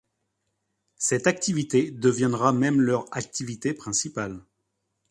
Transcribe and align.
Cette 0.97 1.27
activité 1.27 1.91
deviendra 1.91 2.53
même 2.53 2.81
leur 2.81 3.05
activité 3.15 3.71
principale. 3.75 4.43